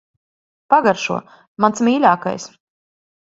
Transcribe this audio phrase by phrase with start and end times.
[0.73, 1.17] Pagaršo.
[1.65, 2.47] Mans mīļākais.